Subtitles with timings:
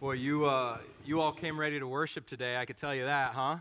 [0.00, 2.56] Boy, you, uh, you all came ready to worship today.
[2.56, 3.58] I could tell you that, huh?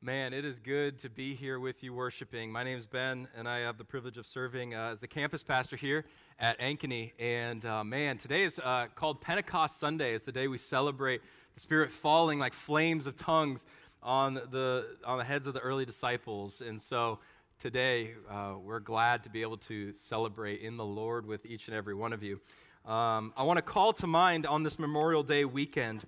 [0.00, 2.50] Man, it is good to be here with you worshiping.
[2.50, 5.44] My name is Ben, and I have the privilege of serving uh, as the campus
[5.44, 6.04] pastor here
[6.40, 7.12] at Ankeny.
[7.16, 10.16] And uh, man, today is uh, called Pentecost Sunday.
[10.16, 11.22] It's the day we celebrate
[11.54, 13.64] the Spirit falling like flames of tongues
[14.02, 16.60] on the, on the heads of the early disciples.
[16.60, 17.20] And so
[17.60, 21.76] today, uh, we're glad to be able to celebrate in the Lord with each and
[21.76, 22.40] every one of you.
[22.84, 26.04] Um, I want to call to mind on this Memorial Day weekend.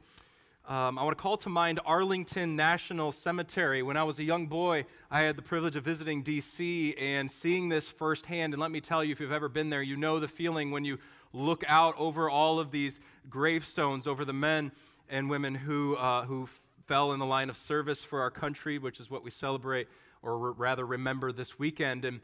[0.66, 3.85] Um, I want to call to mind Arlington National Cemetery.
[3.85, 6.96] When I was a young boy, I had the privilege of visiting D.C.
[6.98, 8.54] and seeing this firsthand.
[8.54, 10.84] And let me tell you, if you've ever been there, you know the feeling when
[10.84, 10.98] you
[11.32, 12.98] look out over all of these
[13.31, 14.72] gravestones, over the men
[15.09, 16.48] and women who, uh, who
[16.86, 19.86] fell in the line of service for our country, which is what we celebrate,
[20.22, 22.04] or rather remember this weekend.
[22.04, 22.20] And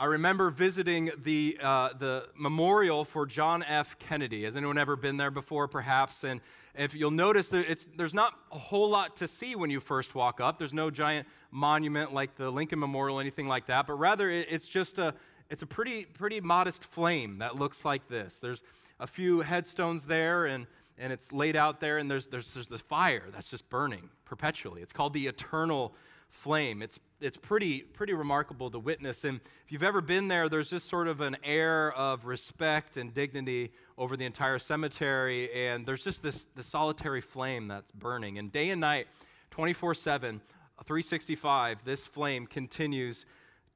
[0.00, 3.98] I remember visiting the, uh, the memorial for John F.
[3.98, 4.44] Kennedy.
[4.44, 6.22] Has anyone ever been there before, perhaps?
[6.22, 6.40] And
[6.76, 7.66] if you'll notice, there,
[7.96, 10.56] there's not a whole lot to see when you first walk up.
[10.56, 14.68] There's no giant monument like the Lincoln Memorial, anything like that, but rather it, it's
[14.68, 15.14] just a,
[15.50, 18.36] it's a pretty, pretty modest flame that looks like this.
[18.40, 18.62] There's
[19.00, 22.82] a few headstones there, and, and it's laid out there, and there's, there's, there's this
[22.82, 24.80] fire that's just burning perpetually.
[24.80, 25.92] It's called the eternal
[26.28, 26.82] flame.
[26.82, 29.24] It's, it's pretty, pretty remarkable to witness.
[29.24, 33.12] And if you've ever been there, there's just sort of an air of respect and
[33.12, 35.52] dignity over the entire cemetery.
[35.52, 38.38] And there's just this, this solitary flame that's burning.
[38.38, 39.08] And day and night,
[39.50, 40.40] 24 7,
[40.84, 43.26] 365, this flame continues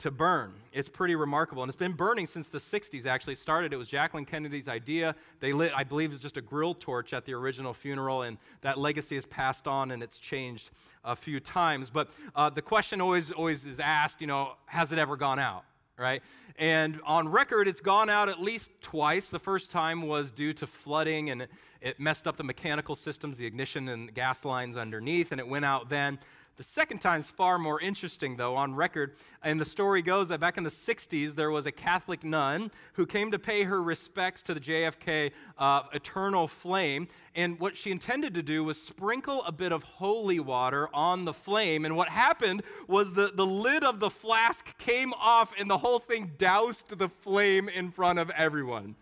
[0.03, 0.53] to burn.
[0.72, 1.62] It's pretty remarkable.
[1.62, 3.34] And it's been burning since the 60s, actually.
[3.34, 5.14] It started, it was Jacqueline Kennedy's idea.
[5.39, 8.36] They lit, I believe, it was just a grill torch at the original funeral, and
[8.62, 10.70] that legacy has passed on and it's changed
[11.05, 11.89] a few times.
[11.89, 15.64] But uh, the question always, always is asked, you know, has it ever gone out?
[15.97, 16.22] Right?
[16.59, 19.28] And on record, it's gone out at least twice.
[19.28, 21.50] The first time was due to flooding and it,
[21.81, 25.64] it messed up the mechanical systems, the ignition and gas lines underneath, and it went
[25.64, 26.19] out then.
[26.56, 29.14] The second time's far more interesting, though, on record.
[29.42, 33.06] And the story goes that back in the 60s, there was a Catholic nun who
[33.06, 37.09] came to pay her respects to the JFK uh, eternal flame.
[37.34, 41.32] And what she intended to do was sprinkle a bit of holy water on the
[41.32, 41.87] flame.
[41.87, 46.00] And what happened was the, the lid of the flask came off, and the whole
[46.00, 48.94] thing doused the flame in front of everyone.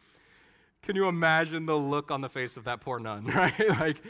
[0.83, 3.69] Can you imagine the look on the face of that poor nun, right?
[3.81, 4.03] like,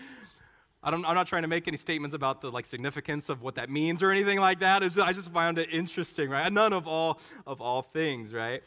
[0.83, 3.69] I am not trying to make any statements about the like significance of what that
[3.69, 4.83] means or anything like that.
[4.83, 6.51] I just found it interesting, right?
[6.51, 8.63] Nun of all of all things, right?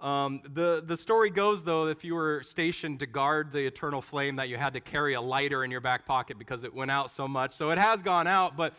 [0.00, 4.36] Um, the, the story goes, though, if you were stationed to guard the eternal flame,
[4.36, 7.10] that you had to carry a lighter in your back pocket because it went out
[7.10, 7.54] so much.
[7.54, 8.74] So it has gone out, but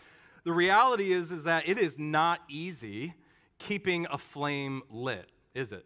[0.45, 3.13] the reality is, is that it is not easy
[3.57, 5.85] keeping a flame lit, is it?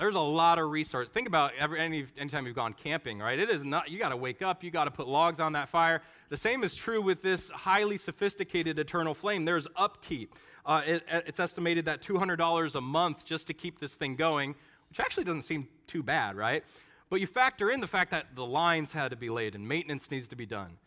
[0.00, 1.12] There's a lot of resources.
[1.12, 3.38] Think about every, any, anytime you've gone camping, right?
[3.38, 5.68] It is not, you got to wake up, you got to put logs on that
[5.68, 6.00] fire.
[6.30, 9.44] The same is true with this highly sophisticated eternal flame.
[9.44, 10.34] There's upkeep.
[10.64, 14.54] Uh, it, it's estimated that $200 a month just to keep this thing going,
[14.88, 16.64] which actually doesn't seem too bad, right?
[17.10, 20.10] But you factor in the fact that the lines had to be laid and maintenance
[20.10, 20.78] needs to be done.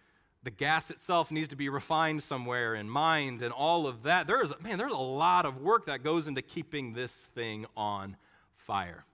[0.41, 4.25] The gas itself needs to be refined somewhere and mined and all of that.
[4.25, 8.17] There is, man, there's a lot of work that goes into keeping this thing on
[8.65, 9.05] fire.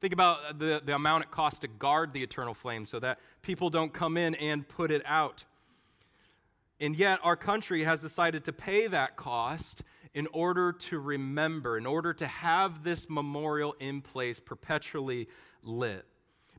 [0.00, 3.68] Think about the, the amount it costs to guard the eternal flame so that people
[3.68, 5.44] don't come in and put it out.
[6.80, 9.82] And yet, our country has decided to pay that cost
[10.14, 15.28] in order to remember, in order to have this memorial in place perpetually
[15.64, 16.04] lit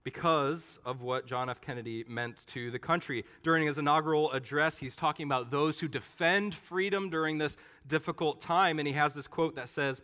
[0.04, 1.62] because of what John F.
[1.62, 3.26] Kennedy meant to the country.
[3.44, 7.58] During his inaugural address, he's talking about those who defend freedom during this
[7.88, 8.80] difficult time.
[8.80, 10.02] And he has this quote that says,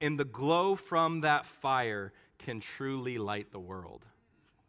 [0.00, 4.04] In the glow from that fire, can truly light the world.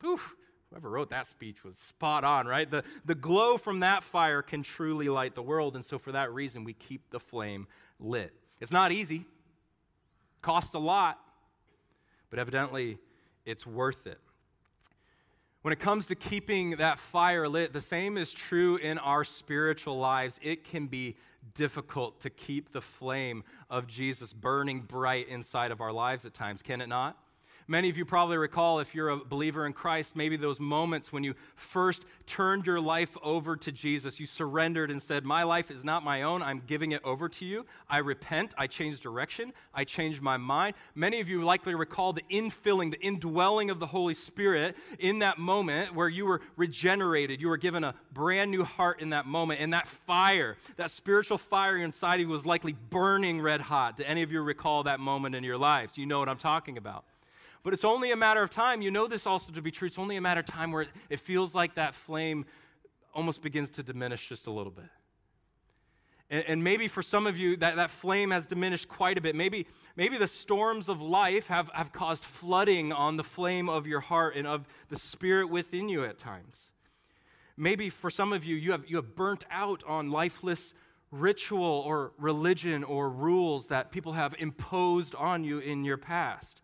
[0.04, 0.36] Oof,
[0.70, 2.70] whoever wrote that speech was spot on, right?
[2.70, 5.76] The, the glow from that fire can truly light the world.
[5.76, 7.68] And so, for that reason, we keep the flame
[8.00, 8.34] lit.
[8.60, 9.26] It's not easy,
[10.42, 11.20] costs a lot,
[12.30, 12.98] but evidently
[13.46, 14.20] it's worth it.
[15.62, 19.98] When it comes to keeping that fire lit, the same is true in our spiritual
[20.00, 20.40] lives.
[20.42, 21.18] It can be
[21.54, 26.62] difficult to keep the flame of Jesus burning bright inside of our lives at times,
[26.62, 27.18] can it not?
[27.70, 31.24] Many of you probably recall, if you're a believer in Christ, maybe those moments when
[31.24, 34.20] you first turned your life over to Jesus.
[34.20, 36.42] You surrendered and said, My life is not my own.
[36.42, 37.68] I'm giving it over to you.
[37.88, 38.56] I repent.
[38.58, 39.54] I change direction.
[39.72, 40.78] I changed my mind.
[40.96, 45.38] Many of you likely recall the infilling, the indwelling of the Holy Spirit in that
[45.38, 47.40] moment where you were regenerated.
[47.40, 49.62] You were given a brand new heart in that moment.
[49.62, 53.98] And that fire, that spiritual fire inside you was likely burning red hot.
[53.98, 56.00] Do any of you recall that moment in your lives?
[56.00, 57.06] You know what I'm talking about.
[57.64, 58.82] But it's only a matter of time.
[58.82, 59.88] You know this also to be true.
[59.88, 62.46] It's only a matter of time where it, it feels like that flame
[63.14, 64.86] almost begins to diminish just a little bit.
[66.30, 69.36] And, and, maybe for some of you, that, that flame has diminished quite a bit.
[69.36, 69.66] Maybe,
[69.96, 74.36] maybe the storms of life have, have caused flooding on the flame of your heart
[74.36, 76.70] and of the spirit within you at times.
[77.58, 80.74] Maybe for some of you, you have, you have burnt out on lifeless
[81.12, 86.59] ritual or religion or rules that people have imposed on you in your past.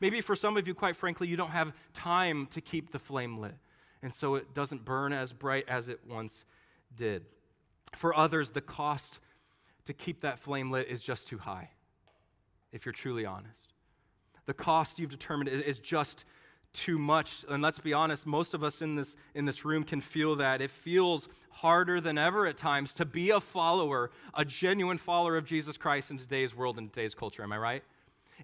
[0.00, 3.38] Maybe for some of you, quite frankly, you don't have time to keep the flame
[3.38, 3.54] lit,
[4.02, 6.44] and so it doesn't burn as bright as it once
[6.96, 7.24] did.
[7.96, 9.18] For others, the cost
[9.86, 11.70] to keep that flame lit is just too high,
[12.72, 13.74] if you're truly honest.
[14.46, 16.24] The cost you've determined is just
[16.72, 17.44] too much.
[17.48, 20.60] And let's be honest, most of us in this, in this room can feel that.
[20.60, 25.44] It feels harder than ever at times to be a follower, a genuine follower of
[25.44, 27.42] Jesus Christ in today's world and today's culture.
[27.42, 27.84] Am I right?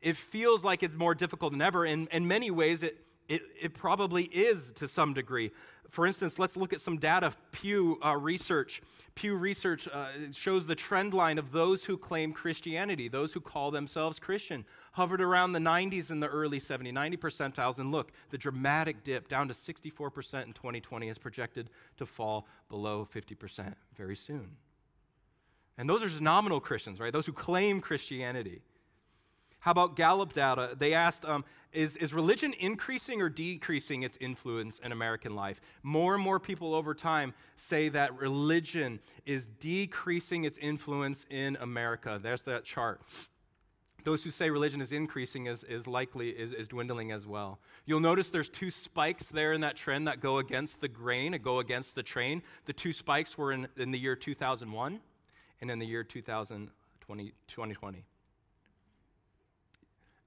[0.02, 1.84] It feels like it's more difficult than ever.
[1.84, 2.98] In, in many ways, it,
[3.28, 5.50] it, it probably is to some degree.
[5.90, 7.32] For instance, let's look at some data.
[7.52, 8.82] Pew uh, Research.
[9.14, 13.70] Pew Research uh, shows the trend line of those who claim Christianity, those who call
[13.70, 17.78] themselves Christian, hovered around the 90s in the early 70s, 90 percentiles.
[17.78, 23.08] And look, the dramatic dip down to 64% in 2020 is projected to fall below
[23.14, 24.50] 50% very soon.
[25.78, 27.12] And those are just nominal Christians, right?
[27.12, 28.62] Those who claim Christianity.
[29.66, 30.76] How about Gallup data?
[30.78, 35.60] They asked, um, is, is religion increasing or decreasing its influence in American life?
[35.82, 42.20] More and more people over time say that religion is decreasing its influence in America.
[42.22, 43.00] There's that chart.
[44.04, 47.58] Those who say religion is increasing is, is likely is, is dwindling as well.
[47.86, 51.58] You'll notice there's two spikes there in that trend that go against the grain go
[51.58, 52.44] against the train.
[52.66, 55.00] The two spikes were in, in the year 2001
[55.60, 57.32] and in the year 2020.
[57.48, 58.04] 2020.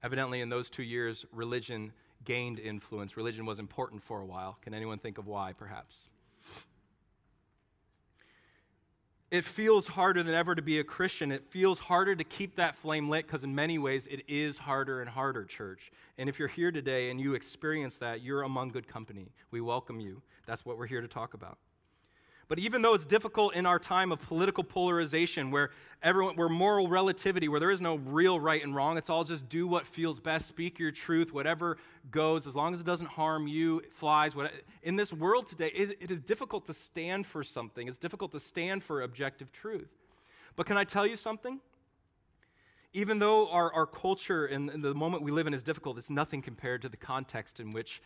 [0.02, 1.92] Evidently, in those two years, religion
[2.24, 3.16] gained influence.
[3.16, 4.58] Religion was important for a while.
[4.62, 5.96] Can anyone think of why, perhaps?
[9.30, 11.30] It feels harder than ever to be a Christian.
[11.30, 15.00] It feels harder to keep that flame lit because, in many ways, it is harder
[15.00, 15.92] and harder, church.
[16.18, 19.30] And if you're here today and you experience that, you're among good company.
[19.52, 20.20] We welcome you.
[20.46, 21.58] That's what we're here to talk about.
[22.50, 25.70] But even though it's difficult in our time of political polarization, where
[26.02, 29.48] everyone, where moral relativity, where there is no real right and wrong, it's all just
[29.48, 31.78] do what feels best, speak your truth, whatever
[32.10, 34.34] goes, as long as it doesn't harm you, flies.
[34.34, 34.52] What,
[34.82, 37.86] in this world today, it, it is difficult to stand for something.
[37.86, 39.88] It's difficult to stand for objective truth.
[40.56, 41.60] But can I tell you something?
[42.92, 46.10] Even though our, our culture and, and the moment we live in is difficult, it's
[46.10, 48.02] nothing compared to the context in which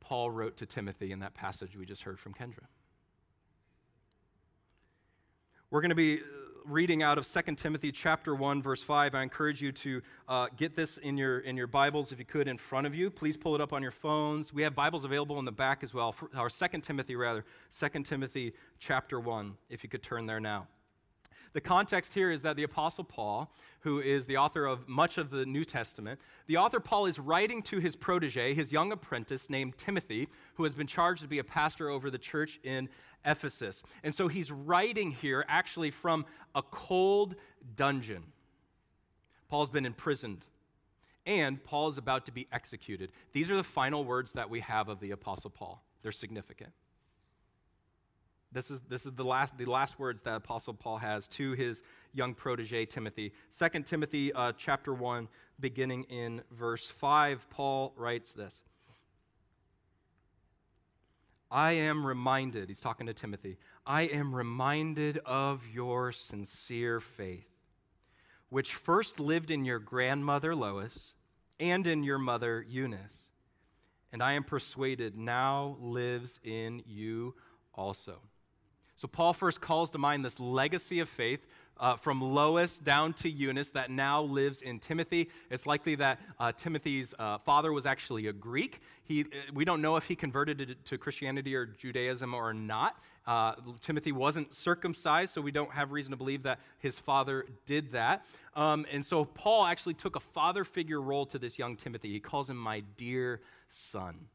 [0.00, 2.66] Paul wrote to Timothy in that passage we just heard from Kendra.
[5.68, 6.22] We're going to be uh,
[6.64, 9.16] reading out of 2 Timothy chapter 1 verse 5.
[9.16, 12.46] I encourage you to uh, get this in your in your Bibles if you could
[12.46, 13.10] in front of you.
[13.10, 14.52] Please pull it up on your phones.
[14.52, 16.12] We have Bibles available in the back as well.
[16.12, 17.44] for, Our 2 Timothy rather,
[17.76, 20.68] 2 Timothy chapter 1 if you could turn there now.
[21.52, 25.30] The context here is that the Apostle Paul, who is the author of much of
[25.30, 29.78] the New Testament, the author Paul is writing to his protege, his young apprentice named
[29.78, 32.88] Timothy, who has been charged to be a pastor over the church in
[33.24, 33.82] Ephesus.
[34.02, 37.36] And so he's writing here actually from a cold
[37.74, 38.24] dungeon.
[39.48, 40.44] Paul's been imprisoned
[41.26, 43.10] and Paul is about to be executed.
[43.32, 45.82] These are the final words that we have of the Apostle Paul.
[46.02, 46.70] They're significant.
[48.56, 51.82] This is, this is the, last, the last words that Apostle Paul has to his
[52.14, 53.34] young protege, Timothy.
[53.58, 55.28] 2 Timothy uh, chapter 1,
[55.60, 58.58] beginning in verse 5, Paul writes this.
[61.50, 67.50] I am reminded, he's talking to Timothy, I am reminded of your sincere faith,
[68.48, 71.12] which first lived in your grandmother Lois
[71.60, 73.32] and in your mother Eunice,
[74.14, 77.34] and I am persuaded now lives in you
[77.74, 78.18] also.
[78.96, 81.46] So, Paul first calls to mind this legacy of faith
[81.78, 85.28] uh, from Lois down to Eunice that now lives in Timothy.
[85.50, 88.80] It's likely that uh, Timothy's uh, father was actually a Greek.
[89.04, 92.96] He, we don't know if he converted to, to Christianity or Judaism or not.
[93.26, 97.92] Uh, Timothy wasn't circumcised, so we don't have reason to believe that his father did
[97.92, 98.24] that.
[98.54, 102.12] Um, and so Paul actually took a father figure role to this young Timothy.
[102.12, 104.26] He calls him my dear son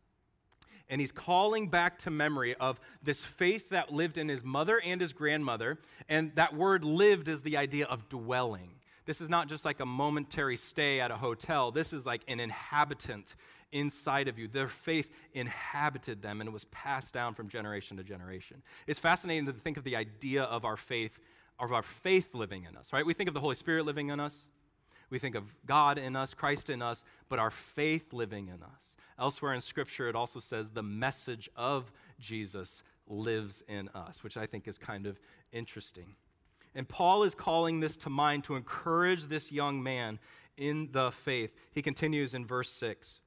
[0.92, 5.00] and he's calling back to memory of this faith that lived in his mother and
[5.00, 5.80] his grandmother.
[6.10, 8.72] And that word lived is the idea of dwelling.
[9.06, 11.72] This is not just like a momentary stay at a hotel.
[11.72, 13.36] This is like an inhabitant
[13.72, 14.50] inside of you.
[14.50, 18.62] Their faith inhabited them and it was passed down from generation to generation.
[18.86, 21.18] It's fascinating to think of the idea of our faith,
[21.58, 23.06] of our faith living in us, right?
[23.06, 24.36] We think of the Holy Spirit living in us.
[25.10, 28.91] We think of God in us, Christ in us, but our faith living in us.
[29.22, 34.48] Elsewhere in Scripture, it also says the message of Jesus lives in us, which I
[34.48, 35.20] think is kind of
[35.52, 36.16] interesting.
[36.74, 40.18] And Paul is calling this to mind to encourage this young man
[40.58, 41.54] in the faith.
[41.72, 43.22] He continues in verse 6.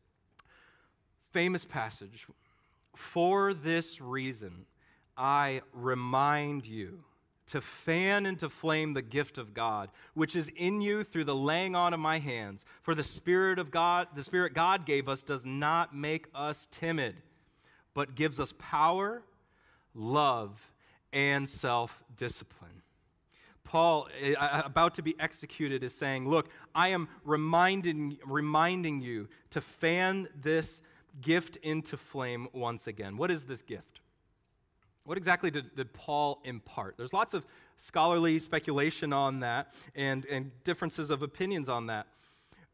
[1.30, 2.26] Famous passage.
[2.96, 4.66] For this reason,
[5.16, 7.04] I remind you
[7.48, 11.74] to fan into flame the gift of God, which is in you through the laying
[11.74, 12.64] on of my hands.
[12.82, 17.16] For the Spirit of God, the Spirit God gave us, does not make us timid,
[17.92, 19.22] but gives us power,
[19.94, 20.72] love,
[21.12, 22.82] and self discipline.
[23.64, 29.60] Paul, eh, about to be executed, is saying, Look, I am reminding, reminding you to
[29.60, 30.80] fan this
[31.20, 33.16] gift into flame once again.
[33.16, 34.00] What is this gift?
[35.04, 36.96] What exactly did, did Paul impart?
[36.96, 37.44] There's lots of
[37.76, 42.06] scholarly speculation on that and, and differences of opinions on that.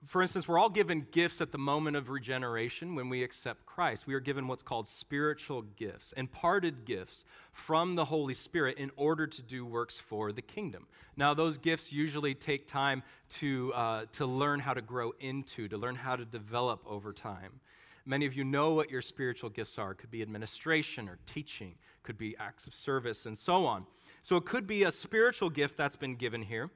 [0.07, 4.07] For instance, we're all given gifts at the moment of regeneration when we accept Christ.
[4.07, 9.27] We are given what's called spiritual gifts, imparted gifts from the Holy Spirit in order
[9.27, 10.87] to do works for the kingdom.
[11.17, 13.03] Now, those gifts usually take time
[13.41, 17.61] to, uh, to learn how to grow into, to learn how to develop over time.
[18.07, 19.93] Many of you know what your spiritual gifts are.
[19.93, 23.87] It could be administration or teaching, could be acts of service, and so on.
[24.23, 26.71] So it could be a spiritual gift that's been given here.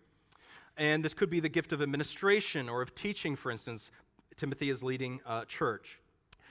[0.76, 3.90] And this could be the gift of administration or of teaching, for instance.
[4.36, 6.00] Timothy is leading a church.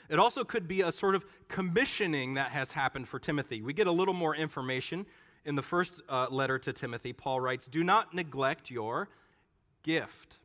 [0.10, 3.62] It also could be a sort of commissioning that has happened for Timothy.
[3.62, 5.06] We get a little more information
[5.46, 7.14] in the first uh, letter to Timothy.
[7.14, 9.10] Paul writes, Do not neglect your
[9.84, 10.38] gift,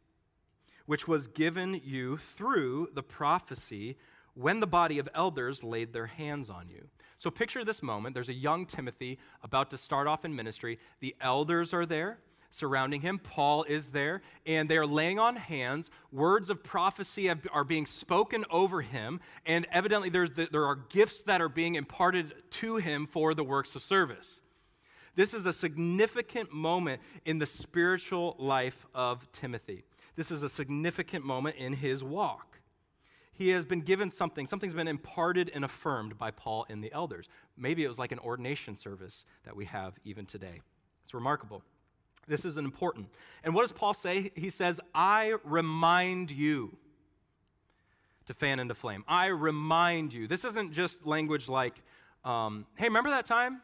[0.86, 3.96] which was given you through the prophecy
[4.38, 6.86] when the body of elders laid their hands on you.
[7.16, 8.14] So picture this moment.
[8.14, 10.78] There's a young Timothy about to start off in ministry.
[11.00, 12.18] The elders are there
[12.50, 13.18] surrounding him.
[13.18, 15.90] Paul is there, and they are laying on hands.
[16.12, 21.40] Words of prophecy are being spoken over him, and evidently the, there are gifts that
[21.40, 24.40] are being imparted to him for the works of service.
[25.14, 29.84] This is a significant moment in the spiritual life of Timothy.
[30.16, 32.57] This is a significant moment in his walk.
[33.38, 37.28] He has been given something, something's been imparted and affirmed by Paul and the elders.
[37.56, 40.60] Maybe it was like an ordination service that we have even today.
[41.04, 41.62] It's remarkable.
[42.26, 43.08] This is important.
[43.44, 44.32] And what does Paul say?
[44.34, 46.76] He says, I remind you
[48.26, 49.04] to fan into flame.
[49.06, 50.26] I remind you.
[50.26, 51.80] This isn't just language like,
[52.24, 53.60] um, hey, remember that time?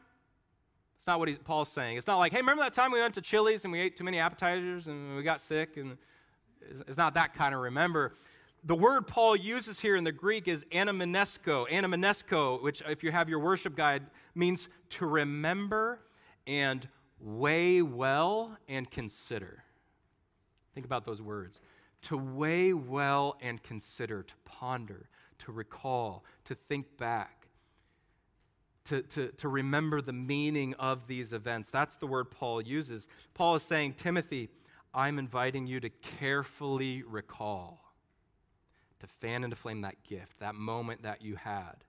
[0.97, 1.97] It's not what he, Paul's saying.
[1.97, 4.05] It's not like, hey, remember that time we went to Chili's and we ate too
[4.05, 5.77] many appetizers and we got sick?
[5.77, 5.99] And
[6.87, 8.15] it's not that kind of remember.
[8.67, 13.29] The word Paul uses here in the Greek is anamnesko, anamnesko, which, if you have
[13.29, 16.01] your worship guide, means to remember
[16.47, 16.89] and
[17.21, 19.63] weigh well and consider.
[20.75, 21.61] Think about those words.
[22.03, 27.49] To weigh well and consider, to ponder, to recall, to think back,
[28.87, 31.69] to, to, to remember the meaning of these events.
[31.69, 33.07] That's the word Paul uses.
[33.35, 34.49] Paul is saying, Timothy,
[34.95, 37.84] I'm inviting you to carefully recall,
[39.05, 41.85] to fan into flame that gift, that moment that you had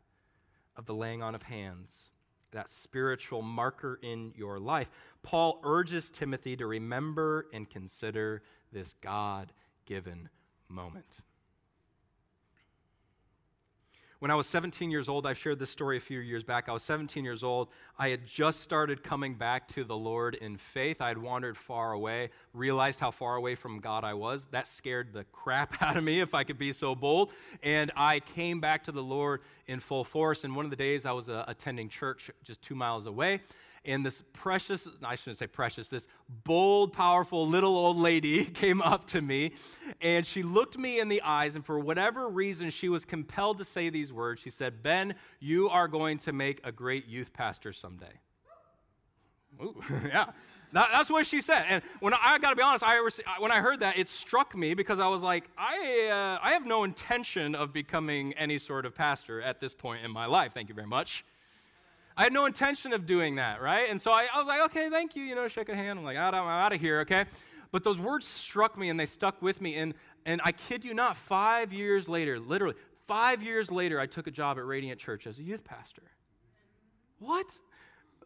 [0.76, 2.10] of the laying on of hands
[2.56, 4.90] that spiritual marker in your life.
[5.24, 8.42] Paul urges Timothy to remember and consider
[8.72, 9.52] this God
[9.86, 10.30] given
[10.70, 11.18] moment.
[14.26, 16.68] When I was 17 years old, I've shared this story a few years back.
[16.68, 17.68] I was 17 years old.
[18.00, 21.00] I had just started coming back to the Lord in faith.
[21.00, 24.48] I had wandered far away, realized how far away from God I was.
[24.50, 27.34] That scared the crap out of me, if I could be so bold.
[27.62, 30.44] And I came back to the Lord in full force.
[30.44, 33.42] And one of the days I was uh, attending church just two miles away
[33.86, 36.08] and this precious, I shouldn't say precious, this
[36.44, 39.54] bold, powerful little old lady came up to me
[40.02, 43.66] and she looked me in the eyes, and for whatever reason, she was compelled to
[43.66, 44.42] say these words.
[44.42, 48.20] She said, Ben, you are going to make a great youth pastor someday.
[49.62, 50.26] Ooh, yeah.
[50.74, 51.66] That, that's what she said.
[51.70, 53.00] And when I, I got to be honest, I,
[53.40, 56.66] when I heard that, it struck me because I was like, I, uh, I have
[56.66, 60.52] no intention of becoming any sort of pastor at this point in my life.
[60.54, 61.24] Thank you very much.
[62.18, 63.90] I had no intention of doing that, right?
[63.90, 66.00] And so I, I was like, okay, thank you, you know, shake a hand.
[66.00, 67.26] I'm like, I'm out of here, okay?
[67.72, 69.76] But those words struck me and they stuck with me.
[69.76, 69.94] And,
[70.26, 74.32] and I kid you not, five years later, literally, five years later, I took a
[74.32, 76.04] job at Radiant Church as a youth pastor.
[77.20, 77.48] What?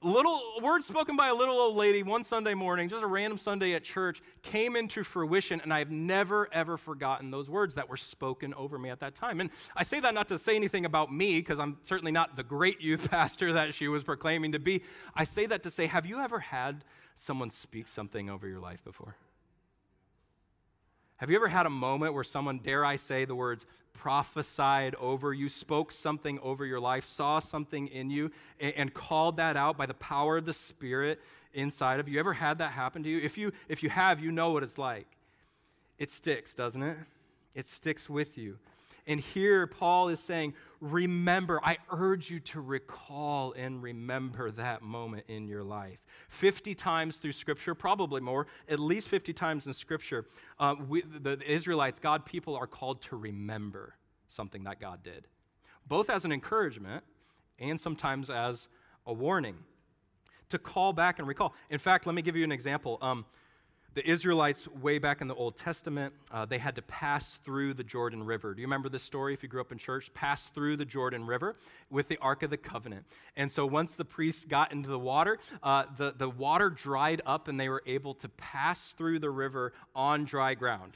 [0.02, 3.74] Little words spoken by a little old lady one Sunday morning, just a random Sunday
[3.74, 8.54] at church, came into fruition, and I've never ever forgotten those words that were spoken
[8.54, 9.40] over me at that time.
[9.40, 12.44] And I say that not to say anything about me, because I'm certainly not the
[12.44, 14.84] great youth pastor that she was proclaiming to be.
[15.16, 16.84] I say that to say, have you ever had
[17.16, 19.16] someone speak something over your life before?
[21.20, 25.34] Have you ever had a moment where someone, dare I say the words, prophesied over
[25.34, 29.78] you, spoke something over your life, saw something in you, and, and, called that out
[29.78, 31.20] by the power of the Spirit
[31.54, 32.20] inside of you?
[32.22, 33.20] Ever had that happen to you?
[33.20, 35.08] If you if you have, you know what it's like.
[35.98, 36.98] It sticks, doesn't it?
[37.54, 38.58] It sticks with you.
[39.10, 45.26] And here Paul is saying, remember, I urge you to recall and remember that moment
[45.28, 45.98] in your life.
[46.30, 50.28] 50 times through Scripture, probably more, at least 50 times in Scripture,
[50.60, 53.96] uh, we, the Israelites, God people, are called to remember
[54.28, 55.28] something that God did,
[55.88, 57.04] both as an encouragement
[57.58, 58.68] and sometimes as
[59.08, 59.58] a warning.
[60.50, 61.54] To call back and recall.
[61.72, 63.00] In fact, let me give you an example.
[63.02, 63.26] Um,
[64.00, 67.84] the Israelites, way back in the Old Testament, uh, they had to pass through the
[67.84, 68.54] Jordan River.
[68.54, 70.14] Do you remember this story if you grew up in church?
[70.14, 71.58] Pass through the Jordan River
[71.90, 73.06] with the Ark of the Covenant.
[73.36, 77.50] And so once the priests got into the water, uh, the, the water dried up
[77.50, 80.94] and they were able to pass through the river on dry ground.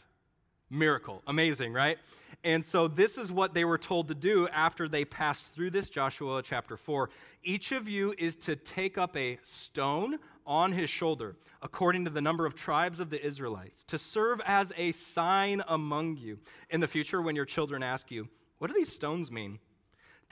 [0.73, 1.21] Miracle.
[1.27, 1.99] Amazing, right?
[2.43, 5.89] And so this is what they were told to do after they passed through this,
[5.89, 7.09] Joshua chapter 4.
[7.43, 12.21] Each of you is to take up a stone on his shoulder, according to the
[12.21, 16.39] number of tribes of the Israelites, to serve as a sign among you.
[16.69, 18.27] In the future, when your children ask you,
[18.57, 19.59] What do these stones mean?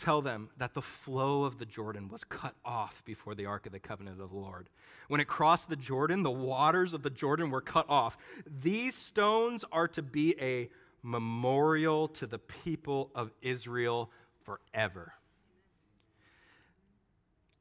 [0.02, 3.72] Tell them that the flow of the Jordan was cut off before the Ark of
[3.72, 4.68] the Covenant of the Lord.
[5.10, 8.18] When it crossed the Jordan, the waters of the Jordan were cut off.
[8.64, 10.72] These stones are to be a
[11.04, 14.10] memorial to the people of Israel
[14.42, 15.14] forever.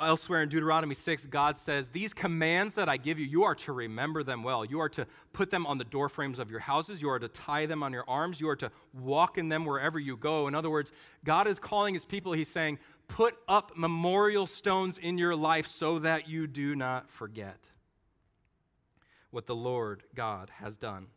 [0.01, 3.73] Elsewhere in Deuteronomy 6, God says, These commands that I give you, you are to
[3.73, 4.65] remember them well.
[4.65, 7.03] You are to put them on the doorframes of your houses.
[7.03, 8.41] You are to tie them on your arms.
[8.41, 10.49] You are to walk in them wherever you go.
[10.49, 10.93] In other words,
[11.25, 12.79] God is calling his people, he's saying,
[13.09, 17.59] Put up memorial stones in your life so that you do not forget
[19.31, 21.09] what the Lord God has done.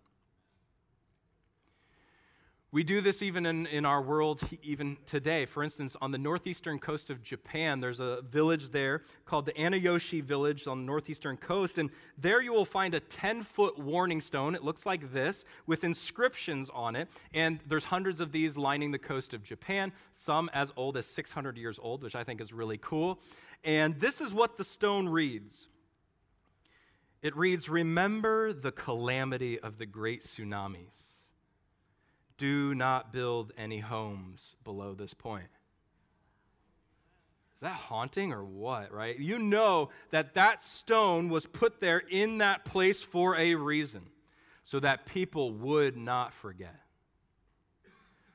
[2.74, 5.46] We do this even in, in our world, even today.
[5.46, 10.24] For instance, on the northeastern coast of Japan, there's a village there called the Aneyoshi
[10.24, 11.78] Village on the northeastern coast.
[11.78, 14.56] And there you will find a 10 foot warning stone.
[14.56, 17.10] It looks like this with inscriptions on it.
[17.32, 21.56] And there's hundreds of these lining the coast of Japan, some as old as 600
[21.60, 23.20] years old, which I think is really cool.
[23.64, 25.68] And this is what the stone reads
[27.22, 31.13] it reads, Remember the calamity of the great tsunamis
[32.38, 35.48] do not build any homes below this point.
[37.56, 39.18] Is that haunting or what, right?
[39.18, 44.02] You know that that stone was put there in that place for a reason,
[44.64, 46.76] so that people would not forget.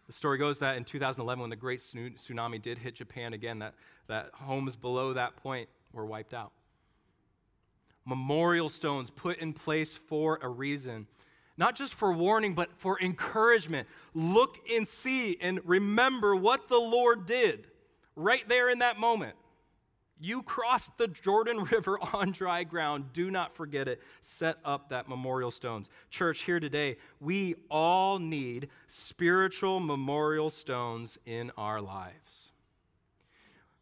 [0.06, 3.74] The story goes that in 2011, when the great tsunami did hit Japan again, that,
[4.06, 6.52] that homes below that point were wiped out.
[8.06, 11.06] Memorial stones put in place for a reason
[11.58, 13.88] not just for warning, but for encouragement.
[14.14, 17.66] Look and see and remember what the Lord did
[18.14, 19.34] right there in that moment.
[20.20, 23.12] You crossed the Jordan River on dry ground.
[23.12, 24.00] Do not forget it.
[24.22, 25.88] Set up that memorial stones.
[26.10, 32.52] Church, here today, we all need spiritual memorial stones in our lives.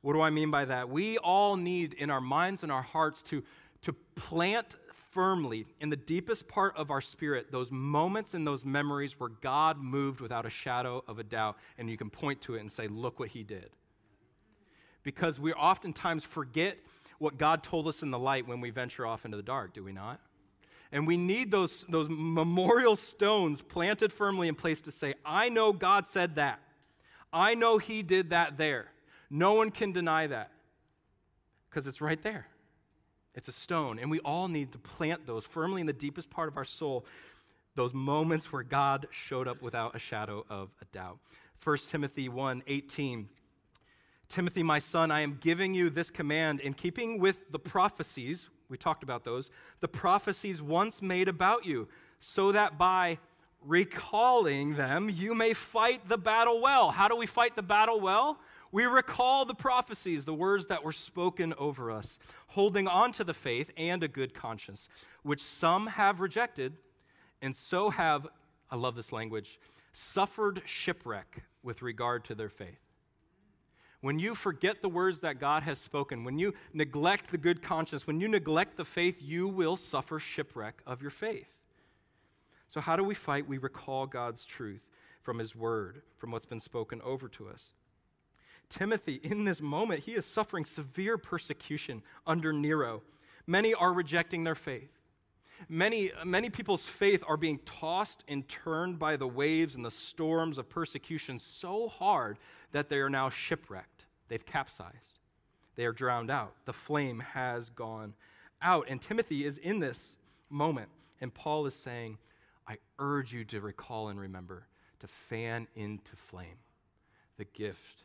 [0.01, 0.89] What do I mean by that?
[0.89, 3.43] We all need in our minds and our hearts to,
[3.83, 4.77] to plant
[5.17, 9.79] firmly in the deepest part of our spirit those moments and those memories where God
[9.79, 12.87] moved without a shadow of a doubt, and you can point to it and say,
[12.87, 13.71] Look what he did.
[15.03, 16.77] Because we oftentimes forget
[17.19, 19.83] what God told us in the light when we venture off into the dark, do
[19.83, 20.21] we not?
[20.93, 25.73] And we need those, those memorial stones planted firmly in place to say, I know
[25.73, 26.61] God said that.
[27.33, 28.89] I know He did that there.
[29.31, 30.53] No one can deny that
[31.71, 32.47] because it's right there.
[33.37, 33.99] It's a stone.
[33.99, 37.05] And we all need to plant those firmly in the deepest part of our soul,
[37.75, 41.19] those moments where God showed up without a shadow of a doubt.
[41.63, 43.29] 1 Timothy 1 18.
[44.29, 48.77] Timothy, my son, I am giving you this command in keeping with the prophecies, we
[48.77, 51.87] talked about those, the prophecies once made about you,
[52.19, 53.19] so that by
[53.65, 56.91] recalling them, you may fight the battle well.
[56.91, 58.39] How do we fight the battle well?
[58.73, 63.35] We recall the prophecies, the words that were spoken over us, holding on to the
[63.35, 64.89] faith and a good conscience,
[65.23, 66.77] which some have rejected,
[67.41, 68.27] and so have,
[68.71, 69.59] I love this language,
[69.93, 72.81] suffered shipwreck with regard to their faith.
[74.01, 78.07] When you forget the words that God has spoken, when you neglect the good conscience,
[78.07, 81.49] when you neglect the faith, you will suffer shipwreck of your faith.
[82.69, 83.49] So, how do we fight?
[83.49, 84.87] We recall God's truth
[85.23, 87.73] from His word, from what's been spoken over to us.
[88.69, 93.03] Timothy, in this moment, he is suffering severe persecution under Nero.
[93.47, 94.91] Many are rejecting their faith.
[95.69, 100.59] Many, many people's faith are being tossed and turned by the waves and the storms
[100.59, 102.39] of persecution so hard
[102.73, 104.05] that they are now shipwrecked.
[104.29, 105.21] They've capsized.
[105.77, 106.55] They are drowned out.
[106.65, 108.15] The flame has gone
[108.61, 108.87] out.
[108.89, 110.17] And Timothy is in this
[110.51, 110.89] moment.
[111.21, 112.19] And Paul is saying,
[112.69, 114.67] I urge you to recall and remember
[115.01, 116.59] to fan into flame
[117.39, 118.05] the gift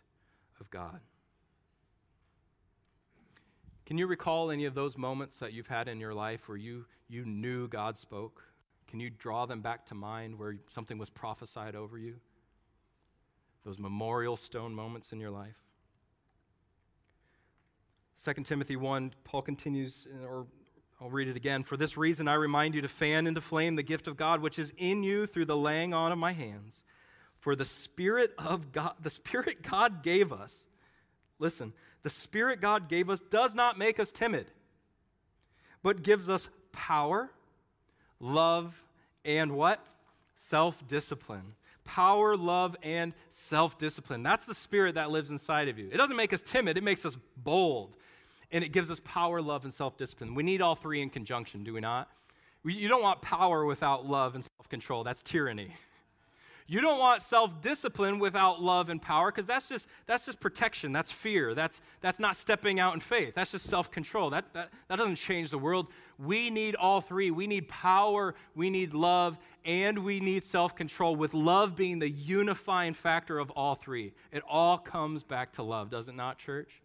[0.62, 1.02] of God.
[3.86, 6.86] Can you recall any of those moments that you've had in your life where you,
[7.10, 8.42] you knew God spoke?
[8.88, 12.16] Can you draw them back to mind where something was prophesied over you?
[13.66, 15.58] Those memorial stone moments in your life?
[18.24, 20.46] 2 Timothy 1, Paul continues, or
[21.02, 21.64] I'll read it again.
[21.64, 24.60] For this reason, I remind you to fan into flame the gift of God which
[24.60, 26.84] is in you through the laying on of my hands.
[27.42, 30.66] For the Spirit of God, the Spirit God gave us,
[31.40, 31.74] listen,
[32.04, 34.46] the Spirit God gave us does not make us timid,
[35.84, 37.30] but gives us power,
[38.20, 38.82] love,
[39.26, 39.84] and what?
[40.36, 41.56] Self discipline.
[41.84, 44.22] Power, love, and self discipline.
[44.22, 45.90] That's the Spirit that lives inside of you.
[45.92, 47.96] It doesn't make us timid, it makes us bold.
[48.52, 50.36] And it gives us power, love, and self discipline.
[50.36, 52.08] We need all three in conjunction, do we not?
[52.64, 55.04] You don't want power without love and self control.
[55.04, 55.74] That's tyranny.
[56.68, 60.92] You don't want self-discipline without love and power because that's just that's just protection.
[60.92, 61.54] That's fear.
[61.54, 63.36] That's that's not stepping out in faith.
[63.36, 64.30] That's just self-control.
[64.30, 65.88] That, that that doesn't change the world.
[66.18, 67.32] We need all three.
[67.32, 72.94] We need power, we need love, and we need self-control with love being the unifying
[72.94, 74.14] factor of all three.
[74.32, 76.82] It all comes back to love, does it not, church?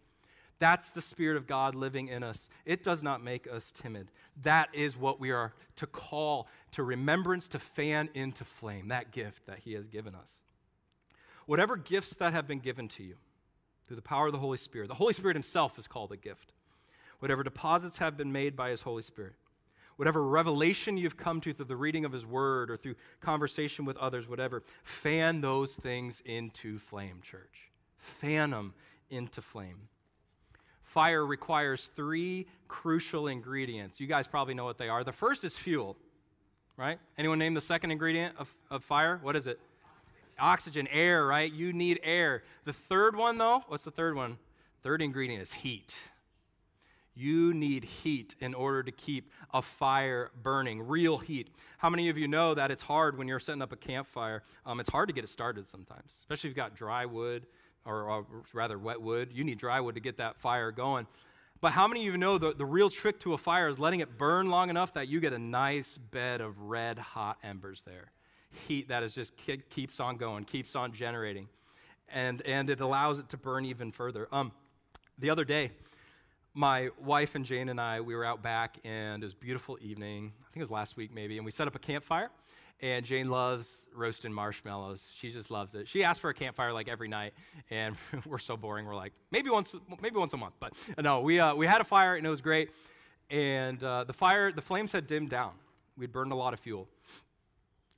[0.59, 2.49] That's the Spirit of God living in us.
[2.65, 4.11] It does not make us timid.
[4.43, 9.45] That is what we are to call to remembrance, to fan into flame, that gift
[9.45, 10.29] that He has given us.
[11.45, 13.15] Whatever gifts that have been given to you
[13.87, 16.53] through the power of the Holy Spirit, the Holy Spirit Himself is called a gift.
[17.19, 19.33] Whatever deposits have been made by His Holy Spirit,
[19.95, 23.97] whatever revelation you've come to through the reading of His Word or through conversation with
[23.97, 27.71] others, whatever, fan those things into flame, church.
[27.97, 28.73] Fan them
[29.09, 29.89] into flame.
[30.87, 33.99] Fire requires three crucial ingredients.
[33.99, 35.03] You guys probably know what they are.
[35.03, 35.97] The first is fuel,
[36.77, 36.97] right?
[37.17, 39.19] Anyone name the second ingredient of, of fire?
[39.21, 39.59] What is it?
[40.39, 41.51] Oxygen, air, right?
[41.51, 42.43] You need air.
[42.63, 44.37] The third one, though, what's the third one?
[44.81, 45.97] Third ingredient is heat.
[47.15, 51.49] You need heat in order to keep a fire burning, real heat.
[51.79, 54.43] How many of you know that it's hard when you're setting up a campfire?
[54.65, 57.45] Um, it's hard to get it started sometimes, especially if you've got dry wood
[57.87, 59.29] or, or rather wet wood.
[59.33, 61.07] You need dry wood to get that fire going.
[61.59, 64.01] But how many of you know the, the real trick to a fire is letting
[64.01, 68.11] it burn long enough that you get a nice bed of red hot embers there?
[68.67, 69.33] Heat that is just
[69.69, 71.47] keeps on going, keeps on generating.
[72.09, 74.27] And, and it allows it to burn even further.
[74.31, 74.51] Um,
[75.17, 75.71] the other day,
[76.53, 79.77] my wife and Jane and I, we were out back, and it was a beautiful
[79.81, 80.31] evening.
[80.41, 82.29] I think it was last week maybe, and we set up a campfire.
[82.81, 85.11] And Jane loves roasting marshmallows.
[85.15, 85.87] She just loves it.
[85.87, 87.33] She asks for a campfire like every night,
[87.71, 88.85] and we're so boring.
[88.85, 90.53] We're like, maybe once, maybe once a month.
[90.59, 92.69] But no, we, uh, we had a fire, and it was great.
[93.29, 95.53] And uh, the fire, the flames had dimmed down.
[95.97, 96.87] We'd burned a lot of fuel.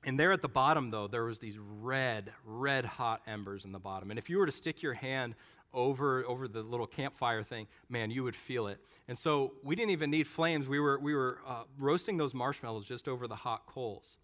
[0.04, 3.78] And there at the bottom, though, there was these red, red hot embers in the
[3.78, 4.10] bottom.
[4.10, 5.34] And if you were to stick your hand
[5.74, 8.78] over, over the little campfire thing, man, you would feel it.
[9.08, 10.68] And so we didn't even need flames.
[10.68, 14.16] We were, we were uh, roasting those marshmallows just over the hot coals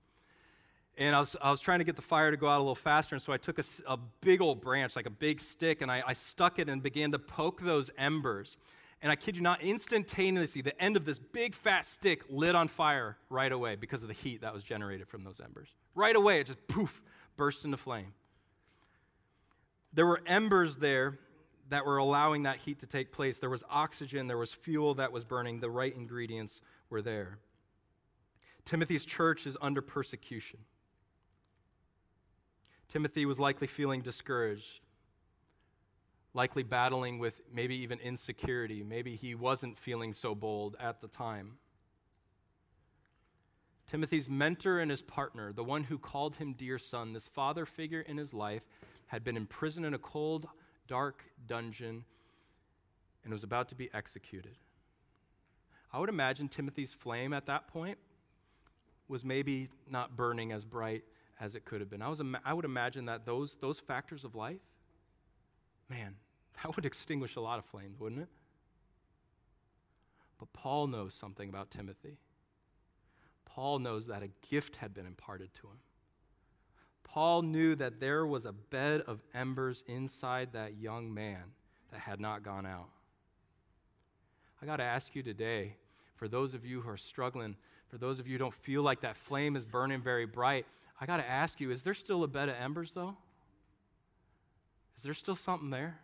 [0.98, 2.74] and I was, I was trying to get the fire to go out a little
[2.74, 5.90] faster, and so I took a, a big old branch, like a big stick, and
[5.90, 8.56] I, I stuck it and began to poke those embers.
[9.02, 12.68] And I kid you not, instantaneously, the end of this big fat stick lit on
[12.68, 15.68] fire right away because of the heat that was generated from those embers.
[15.94, 17.02] Right away, it just poof,
[17.36, 18.14] burst into flame.
[19.92, 21.18] There were embers there
[21.68, 23.38] that were allowing that heat to take place.
[23.38, 27.38] There was oxygen, there was fuel that was burning, the right ingredients were there.
[28.64, 30.60] Timothy's church is under persecution.
[32.88, 34.80] Timothy was likely feeling discouraged,
[36.34, 38.82] likely battling with maybe even insecurity.
[38.82, 41.58] Maybe he wasn't feeling so bold at the time.
[43.88, 48.00] Timothy's mentor and his partner, the one who called him dear son, this father figure
[48.00, 48.62] in his life,
[49.06, 50.48] had been imprisoned in a cold,
[50.88, 52.04] dark dungeon
[53.24, 54.56] and was about to be executed.
[55.92, 57.98] I would imagine Timothy's flame at that point
[59.08, 61.04] was maybe not burning as bright
[61.40, 62.02] as it could have been.
[62.02, 64.60] I, was, I would imagine that those, those factors of life,
[65.88, 66.14] man,
[66.62, 68.28] that would extinguish a lot of flames, wouldn't it?
[70.38, 72.18] But Paul knows something about Timothy.
[73.44, 75.78] Paul knows that a gift had been imparted to him.
[77.04, 81.42] Paul knew that there was a bed of embers inside that young man
[81.90, 82.88] that had not gone out.
[84.60, 85.76] I got to ask you today
[86.16, 87.56] For those of you who are struggling,
[87.88, 90.66] for those of you who don't feel like that flame is burning very bright,
[91.00, 93.16] I got to ask you is there still a bed of embers, though?
[94.98, 95.98] Is there still something there?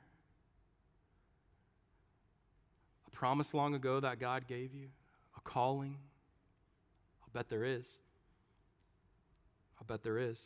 [3.06, 4.88] A promise long ago that God gave you?
[5.36, 5.96] A calling?
[7.22, 7.86] I'll bet there is.
[9.78, 10.38] I'll bet there is.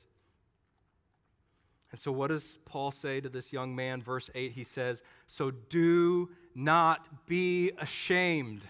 [1.92, 4.02] And so, what does Paul say to this young man?
[4.02, 8.62] Verse 8, he says, So do not be ashamed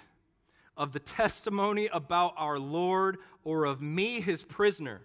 [0.76, 5.00] of the testimony about our Lord or of me, his prisoner.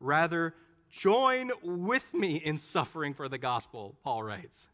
[0.00, 0.54] Rather,
[0.90, 4.66] join with me in suffering for the gospel, Paul writes.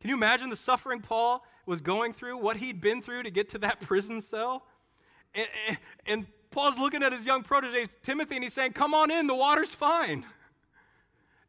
[0.00, 3.48] Can you imagine the suffering Paul was going through, what he'd been through to get
[3.50, 4.64] to that prison cell?
[5.34, 9.26] And, and Paul's looking at his young protege, Timothy, and he's saying, Come on in,
[9.26, 10.24] the water's fine.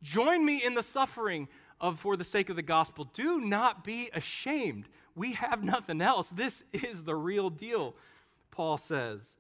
[0.02, 1.48] Join me in the suffering
[1.80, 3.10] of for the sake of the gospel.
[3.14, 4.88] Do not be ashamed.
[5.16, 6.30] We have nothing else.
[6.30, 7.96] This is the real deal,
[8.52, 9.36] Paul says.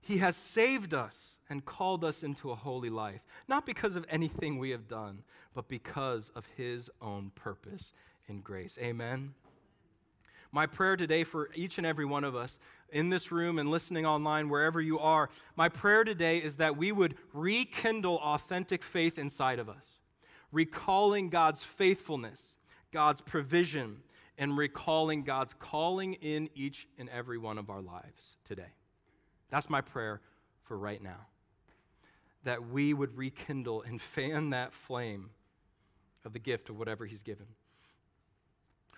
[0.00, 4.58] He has saved us and called us into a holy life, not because of anything
[4.58, 5.22] we have done,
[5.54, 7.92] but because of his own purpose
[8.28, 8.78] in grace.
[8.80, 9.34] Amen.
[10.50, 12.58] My prayer today for each and every one of us
[12.90, 16.90] in this room and listening online, wherever you are, my prayer today is that we
[16.90, 20.00] would rekindle authentic faith inside of us,
[20.50, 22.56] recalling God's faithfulness,
[22.92, 23.98] God's provision,
[24.38, 28.72] and recalling God's calling in each and every one of our lives today.
[29.50, 30.20] That's my prayer
[30.62, 31.26] for right now.
[32.44, 35.30] That we would rekindle and fan that flame
[36.24, 37.46] of the gift of whatever He's given.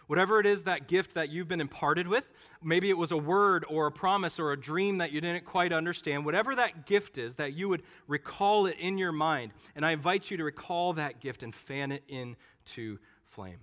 [0.07, 2.29] Whatever it is, that gift that you've been imparted with,
[2.61, 5.72] maybe it was a word or a promise or a dream that you didn't quite
[5.72, 9.53] understand, whatever that gift is, that you would recall it in your mind.
[9.76, 13.61] And I invite you to recall that gift and fan it into flame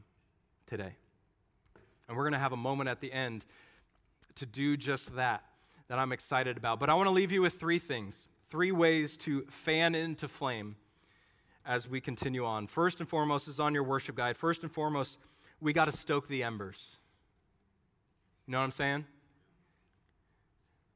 [0.68, 0.96] today.
[2.08, 3.46] And we're going to have a moment at the end
[4.36, 5.44] to do just that,
[5.90, 6.80] that I'm excited about.
[6.80, 8.16] But I want to leave you with three things,
[8.50, 10.76] three ways to fan into flame
[11.66, 12.68] as we continue on.
[12.68, 14.38] First and foremost is on your worship guide.
[14.38, 15.18] First and foremost,
[15.60, 16.96] we got to stoke the embers.
[18.46, 19.06] You know what I'm saying?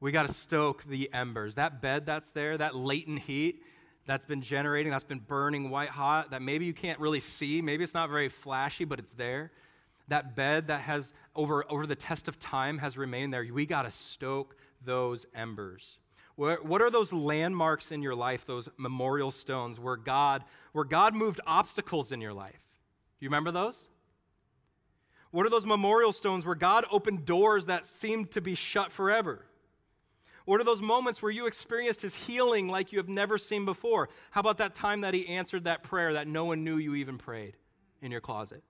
[0.00, 1.56] We got to stoke the embers.
[1.56, 3.62] That bed that's there, that latent heat
[4.06, 7.84] that's been generating, that's been burning white hot, that maybe you can't really see, maybe
[7.84, 9.52] it's not very flashy, but it's there.
[10.08, 13.46] That bed that has, over, over the test of time, has remained there.
[13.52, 15.98] We got to stoke those embers.
[16.36, 21.40] What, are those landmarks in your life, those memorial stones where God, where God moved
[21.46, 22.52] obstacles in your life?
[22.52, 23.78] Do you remember those?
[25.30, 29.44] What are those memorial stones where God opened doors that seemed to be shut forever?
[30.44, 34.08] What are those moments where you experienced his healing like you have never seen before?
[34.30, 37.18] How about that time that he answered that prayer that no one knew you even
[37.18, 37.56] prayed
[38.00, 38.62] in your closet?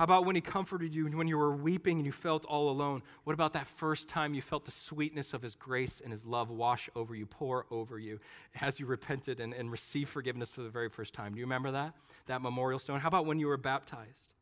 [0.00, 3.02] How about when he comforted you when you were weeping and you felt all alone?
[3.24, 6.48] What about that first time you felt the sweetness of his grace and his love
[6.48, 8.18] wash over you, pour over you
[8.62, 11.34] as you repented and, and received forgiveness for the very first time?
[11.34, 11.92] Do you remember that?
[12.28, 12.98] That memorial stone?
[12.98, 14.32] How about when you were baptized?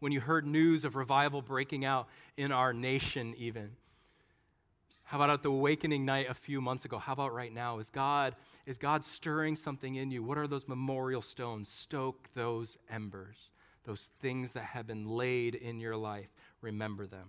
[0.00, 3.70] when you heard news of revival breaking out in our nation, even?
[5.04, 6.98] How about at the awakening night a few months ago?
[6.98, 7.78] How about right now?
[7.78, 8.34] Is God,
[8.66, 10.22] is God stirring something in you?
[10.22, 11.68] What are those memorial stones?
[11.68, 13.50] Stoke those embers,
[13.90, 16.28] those things that have been laid in your life.
[16.60, 17.26] Remember them.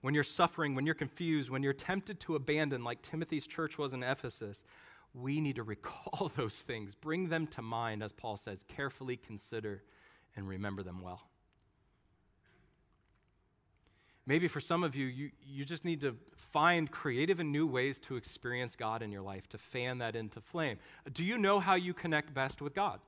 [0.00, 3.92] When you're suffering, when you're confused, when you're tempted to abandon, like Timothy's church was
[3.92, 4.64] in Ephesus,
[5.14, 6.96] we need to recall those things.
[6.96, 9.84] Bring them to mind, as Paul says, carefully consider
[10.36, 11.22] and remember them well.
[14.26, 18.00] Maybe for some of you, you, you just need to find creative and new ways
[18.00, 20.78] to experience God in your life, to fan that into flame.
[21.12, 22.98] Do you know how you connect best with God?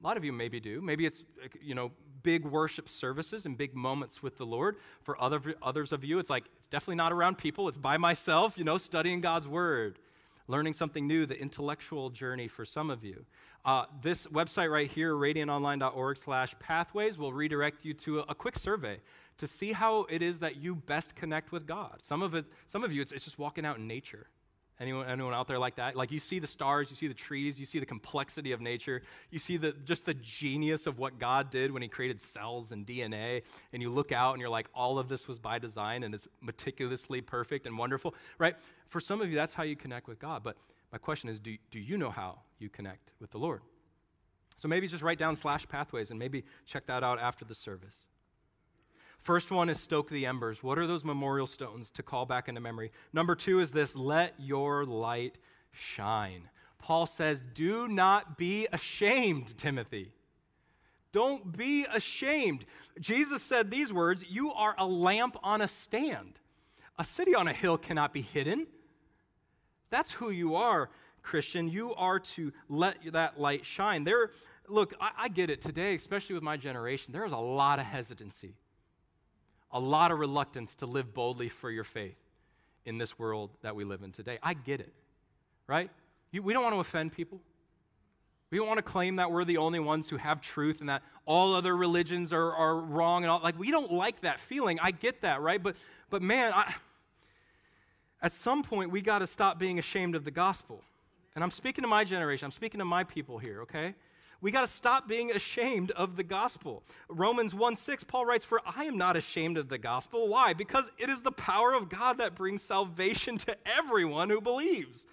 [0.00, 0.80] A lot of you maybe do.
[0.80, 1.24] Maybe it's,
[1.62, 4.76] you know, big worship services and big moments with the Lord.
[5.02, 7.68] For other, others of you, it's like, it's definitely not around people.
[7.68, 9.98] It's by myself, you know, studying God's word
[10.48, 13.24] learning something new, the intellectual journey for some of you.
[13.64, 18.58] Uh, this website right here, radiantonline.org slash pathways, will redirect you to a, a, quick
[18.58, 18.98] survey
[19.38, 21.98] to see how it is that you best connect with God.
[22.02, 24.26] Some of it, some of you, it's, it's just walking out in nature.
[24.80, 25.94] Anyone, anyone out there like that?
[25.94, 29.02] Like you see the stars, you see the trees, you see the complexity of nature,
[29.30, 32.84] you see the, just the genius of what God did when He created cells and
[32.84, 36.12] DNA, and you look out and you're like, all of this was by design and
[36.14, 38.56] it's meticulously perfect and wonderful, right?
[38.88, 40.42] For some of you, that's how you connect with God.
[40.42, 40.56] But
[40.90, 43.62] my question is, do, do you know how you connect with the Lord?
[44.56, 47.94] So maybe just write down slash pathways and maybe check that out after the service.
[49.24, 50.62] First one is stoke the embers.
[50.62, 52.92] What are those memorial stones to call back into memory?
[53.14, 55.38] Number two is this let your light
[55.72, 56.50] shine.
[56.78, 60.12] Paul says, Do not be ashamed, Timothy.
[61.10, 62.66] Don't be ashamed.
[63.00, 66.38] Jesus said these words You are a lamp on a stand.
[66.98, 68.66] A city on a hill cannot be hidden.
[69.88, 70.90] That's who you are,
[71.22, 71.68] Christian.
[71.68, 74.04] You are to let that light shine.
[74.04, 74.32] There,
[74.68, 77.14] look, I, I get it today, especially with my generation.
[77.14, 78.56] There is a lot of hesitancy,
[79.74, 82.16] a lot of reluctance to live boldly for your faith
[82.86, 84.38] in this world that we live in today.
[84.42, 84.92] I get it,
[85.66, 85.90] right?
[86.30, 87.40] You, we don't want to offend people.
[88.50, 91.02] We don't want to claim that we're the only ones who have truth and that
[91.26, 93.40] all other religions are, are wrong and all.
[93.42, 94.78] Like, we don't like that feeling.
[94.80, 95.60] I get that, right?
[95.60, 95.74] But,
[96.08, 96.72] but man, I,
[98.22, 100.82] at some point, we got to stop being ashamed of the gospel.
[101.34, 103.96] And I'm speaking to my generation, I'm speaking to my people here, okay?
[104.44, 106.82] We got to stop being ashamed of the gospel.
[107.08, 110.28] Romans 1 6, Paul writes, For I am not ashamed of the gospel.
[110.28, 110.52] Why?
[110.52, 115.06] Because it is the power of God that brings salvation to everyone who believes,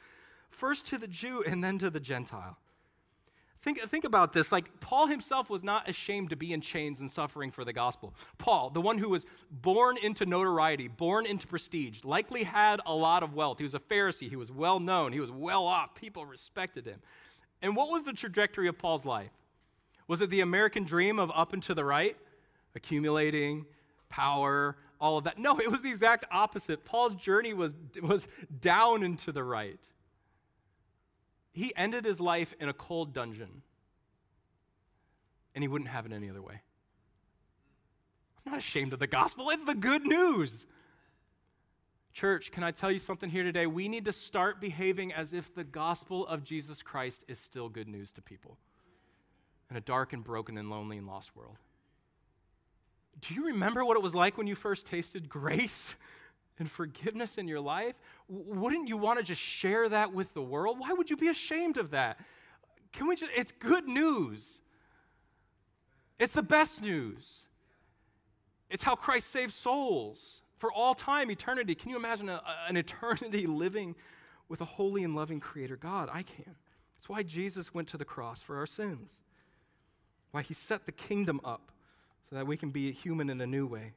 [0.49, 2.57] first to the Jew and then to the Gentile.
[3.61, 4.51] Think, think about this.
[4.51, 8.13] Like, Paul himself was not ashamed to be in chains and suffering for the gospel.
[8.37, 13.23] Paul, the one who was born into notoriety, born into prestige, likely had a lot
[13.23, 13.59] of wealth.
[13.59, 14.29] He was a Pharisee.
[14.29, 15.13] He was well known.
[15.13, 15.95] He was well off.
[15.95, 16.99] People respected him.
[17.61, 19.31] And what was the trajectory of Paul's life?
[20.07, 22.17] Was it the American dream of up and to the right,
[22.75, 23.65] accumulating
[24.09, 25.37] power, all of that?
[25.37, 26.83] No, it was the exact opposite.
[26.85, 28.27] Paul's journey was, was
[28.59, 29.79] down and to the right
[31.51, 33.61] he ended his life in a cold dungeon,
[35.53, 36.61] and he wouldn't have it any other way.
[38.45, 40.65] I'm not ashamed of the gospel, it's the good news.
[42.13, 43.67] Church, can I tell you something here today?
[43.67, 47.87] We need to start behaving as if the gospel of Jesus Christ is still good
[47.87, 48.57] news to people
[49.69, 51.57] in a dark and broken and lonely and lost world.
[53.21, 55.95] Do you remember what it was like when you first tasted grace?
[56.61, 57.95] and forgiveness in your life,
[58.29, 60.79] wouldn't you want to just share that with the world?
[60.79, 62.19] Why would you be ashamed of that?
[62.93, 64.59] Can we just, it's good news.
[66.19, 67.39] It's the best news.
[68.69, 71.73] It's how Christ saves souls for all time, eternity.
[71.73, 73.95] Can you imagine a, an eternity living
[74.47, 76.07] with a holy and loving Creator God?
[76.13, 76.55] I can.
[76.95, 79.09] That's why Jesus went to the cross for our sins,
[80.29, 81.71] why He set the kingdom up
[82.29, 83.93] so that we can be human in a new way.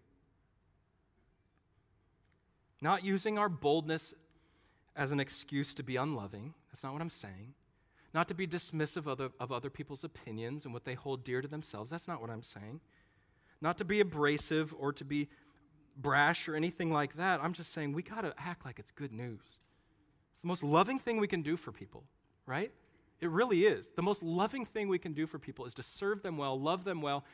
[2.81, 4.15] Not using our boldness
[4.97, 6.55] as an excuse to be unloving.
[6.73, 7.53] That's not what I'm saying.
[8.15, 11.43] Not to be dismissive of, the, of other people's opinions and what they hold dear
[11.43, 11.91] to themselves.
[11.91, 12.81] That's not what I'm saying.
[13.61, 15.29] Not to be abrasive or to be
[15.97, 17.41] brash or anything like that.
[17.43, 19.41] I'm just saying we got to act like it's good news.
[19.45, 22.05] It's the most loving thing we can do for people,
[22.47, 22.73] right?
[23.21, 23.91] It really is.
[23.95, 26.85] The most loving thing we can do for people is to serve them well, love
[26.85, 27.25] them well,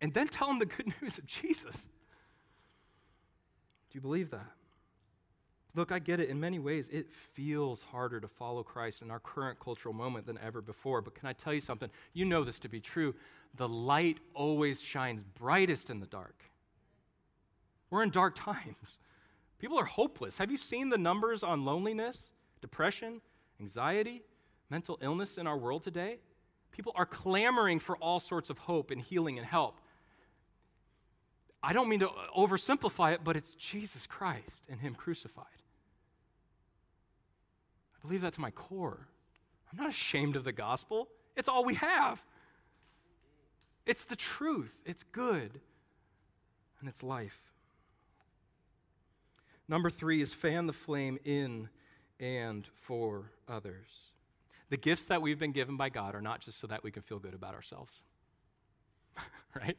[0.00, 1.88] and then tell them the good news of Jesus.
[3.90, 4.46] Do you believe that?
[5.74, 6.30] Look, I get it.
[6.30, 10.38] In many ways, it feels harder to follow Christ in our current cultural moment than
[10.42, 11.02] ever before.
[11.02, 11.90] But can I tell you something?
[12.14, 13.14] You know this to be true.
[13.56, 16.34] The light always shines brightest in the dark.
[17.90, 18.98] We're in dark times.
[19.58, 20.38] People are hopeless.
[20.38, 23.20] Have you seen the numbers on loneliness, depression,
[23.60, 24.22] anxiety,
[24.70, 26.18] mental illness in our world today?
[26.72, 29.80] People are clamoring for all sorts of hope and healing and help.
[31.62, 35.46] I don't mean to oversimplify it, but it's Jesus Christ and Him crucified
[37.96, 39.08] I believe that to my core.
[39.72, 42.22] I'm not ashamed of the gospel, it's all we have.
[43.84, 45.60] It's the truth, it's good,
[46.80, 47.40] and it's life.
[49.68, 51.68] Number three is fan the flame in
[52.20, 53.88] and for others.
[54.68, 57.02] The gifts that we've been given by God are not just so that we can
[57.02, 58.02] feel good about ourselves,
[59.54, 59.76] right?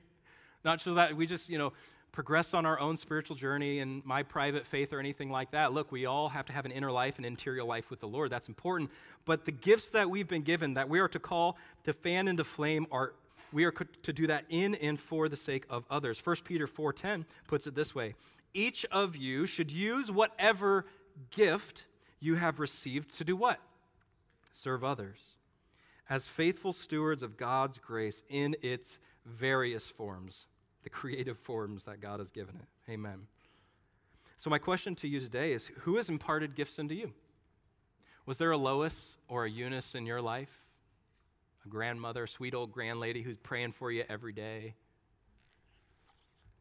[0.64, 1.74] Not so that we just, you know,
[2.12, 5.74] progress on our own spiritual journey and my private faith or anything like that.
[5.74, 8.32] Look, we all have to have an inner life, an interior life with the Lord.
[8.32, 8.90] That's important.
[9.26, 12.44] But the gifts that we've been given, that we are to call to fan into
[12.44, 13.14] flame, are
[13.54, 16.20] we are to do that in and for the sake of others.
[16.20, 18.16] 1 Peter 4:10 puts it this way:
[18.54, 20.86] Each of you should use whatever
[21.32, 21.86] gift
[22.20, 23.60] you have received to do what?
[24.54, 25.20] Serve others.
[26.10, 30.48] As faithful stewards of God's grace in its various forms
[30.88, 32.92] the creative forms that God has given it.
[32.92, 33.28] Amen.
[34.38, 37.12] So, my question to you today is who has imparted gifts into you?
[38.26, 40.64] Was there a Lois or a Eunice in your life?
[41.66, 44.76] A grandmother, a sweet old grand lady who's praying for you every day?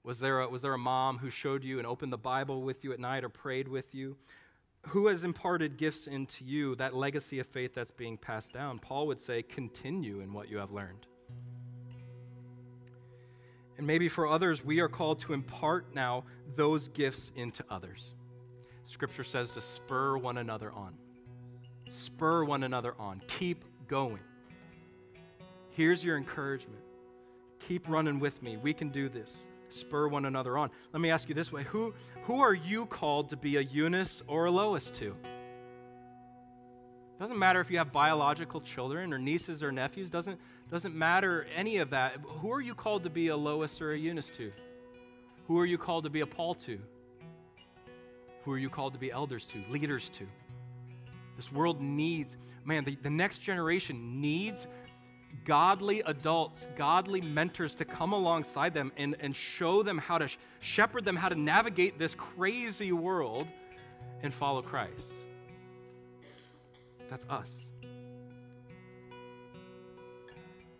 [0.06, 2.84] Was there, a, was there a mom who showed you and opened the Bible with
[2.84, 4.16] you at night or prayed with you?
[4.86, 8.78] Who has imparted gifts into you, that legacy of faith that's being passed down?
[8.78, 11.08] Paul would say, continue in what you have learned.
[13.78, 16.22] And maybe for others, we are called to impart now
[16.54, 18.12] those gifts into others.
[18.84, 20.94] Scripture says to spur one another on.
[21.90, 23.20] Spur one another on.
[23.26, 24.22] Keep going.
[25.70, 26.80] Here's your encouragement
[27.58, 28.56] Keep running with me.
[28.56, 29.34] We can do this.
[29.70, 30.70] Spur one another on.
[30.92, 31.94] Let me ask you this way Who,
[32.24, 35.14] who are you called to be a Eunice or a Lois to?
[37.18, 40.38] Doesn't matter if you have biological children or nieces or nephews, doesn't,
[40.70, 42.18] doesn't matter any of that.
[42.22, 44.52] Who are you called to be a Lois or a Eunice to?
[45.46, 46.78] Who are you called to be a Paul to?
[48.44, 50.26] Who are you called to be elders to, leaders to?
[51.36, 54.66] This world needs, man, the, the next generation needs
[55.46, 60.36] godly adults, godly mentors to come alongside them and, and show them how to sh-
[60.60, 63.46] shepherd them, how to navigate this crazy world
[64.22, 64.92] and follow Christ.
[67.08, 67.48] That's us.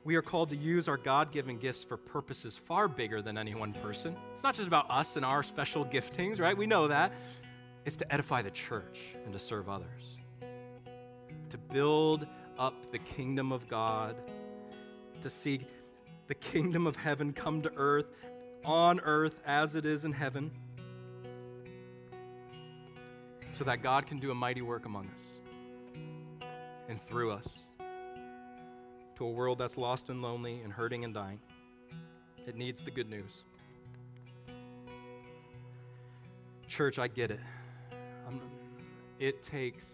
[0.04, 3.54] We are called to use our God given gifts for purposes far bigger than any
[3.54, 4.16] one person.
[4.34, 6.56] It's not just about us and our special giftings, right?
[6.56, 7.12] We know that.
[7.84, 10.16] It's to edify the church and to serve others,
[11.50, 12.26] to build
[12.58, 14.16] up the kingdom of God,
[15.26, 15.60] to see
[16.28, 18.06] the kingdom of heaven come to earth,
[18.64, 20.52] on earth as it is in heaven,
[23.52, 26.46] so that God can do a mighty work among us
[26.88, 27.58] and through us
[29.16, 31.40] to a world that's lost and lonely and hurting and dying.
[32.46, 33.42] It needs the good news.
[36.68, 37.40] Church, I get it.
[38.28, 38.40] I'm,
[39.18, 39.84] it takes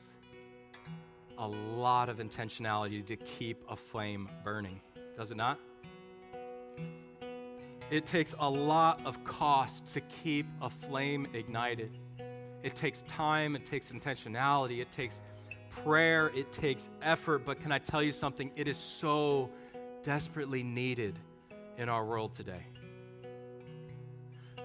[1.38, 4.80] a lot of intentionality to keep a flame burning,
[5.22, 5.56] does it not?
[7.92, 11.92] It takes a lot of cost to keep a flame ignited.
[12.64, 15.20] It takes time, it takes intentionality, it takes
[15.70, 18.50] prayer, it takes effort, but can I tell you something?
[18.56, 19.48] It is so
[20.02, 21.16] desperately needed
[21.78, 22.66] in our world today.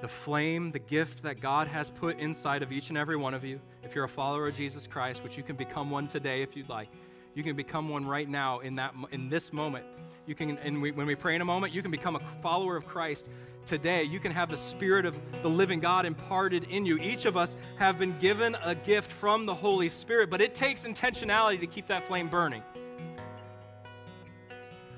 [0.01, 3.43] The flame, the gift that God has put inside of each and every one of
[3.43, 6.57] you, if you're a follower of Jesus Christ, which you can become one today if
[6.57, 6.89] you'd like,
[7.35, 9.85] you can become one right now in, that, in this moment.
[10.27, 12.75] You can, and we, when we pray in a moment, you can become a follower
[12.75, 13.27] of Christ
[13.67, 16.97] today, you can have the Spirit of the living God imparted in you.
[16.97, 20.83] Each of us have been given a gift from the Holy Spirit, but it takes
[20.83, 22.63] intentionality to keep that flame burning.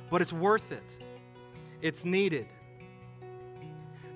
[0.10, 0.84] But it's worth it,
[1.82, 2.48] it's needed.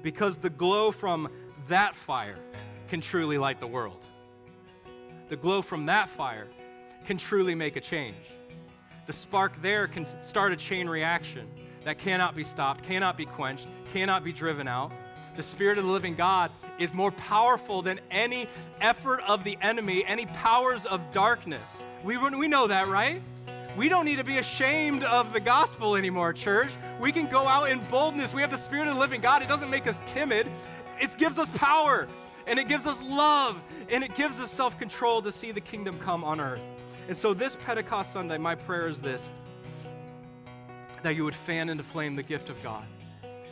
[0.01, 1.29] Because the glow from
[1.67, 2.37] that fire
[2.89, 4.05] can truly light the world.
[5.29, 6.47] The glow from that fire
[7.05, 8.15] can truly make a change.
[9.05, 11.49] The spark there can start a chain reaction
[11.83, 14.93] that cannot be stopped, cannot be quenched, cannot be driven out.
[15.35, 18.47] The Spirit of the living God is more powerful than any
[18.79, 21.81] effort of the enemy, any powers of darkness.
[22.03, 23.21] We, we know that, right?
[23.75, 26.69] We don't need to be ashamed of the gospel anymore, church.
[27.01, 28.33] We can go out in boldness.
[28.33, 29.41] We have the Spirit of the living God.
[29.41, 30.47] It doesn't make us timid,
[31.01, 32.07] it gives us power,
[32.47, 35.99] and it gives us love, and it gives us self control to see the kingdom
[35.99, 36.61] come on earth.
[37.07, 39.27] And so, this Pentecost Sunday, my prayer is this
[41.03, 42.85] that you would fan into flame the gift of God,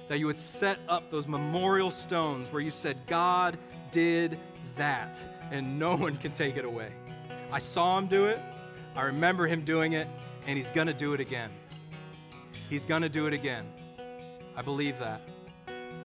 [0.08, 3.58] that you would set up those memorial stones where you said, God
[3.92, 4.40] did
[4.78, 5.20] that,
[5.52, 6.94] and no one can take it away.
[7.52, 8.40] I saw him do it,
[8.96, 10.08] I remember him doing it,
[10.48, 11.50] and he's to do it again.
[12.70, 13.70] He's to do it again.
[14.56, 15.22] I believe that.